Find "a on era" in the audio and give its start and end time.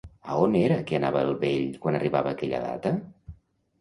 0.35-0.77